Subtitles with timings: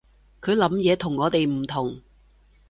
[0.41, 2.01] 佢諗嘢同我哋唔同